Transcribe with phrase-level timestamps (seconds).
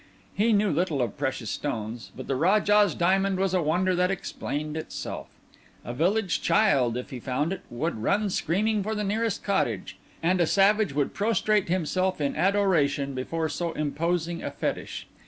[0.33, 4.75] He knew little of precious stones; but the Rajah's Diamond was a wonder that explained
[4.75, 5.27] itself;
[5.85, 10.41] a village child, if he found it, would run screaming for the nearest cottage; and
[10.41, 15.05] a savage would prostrate himself in adoration before so imposing a fetish.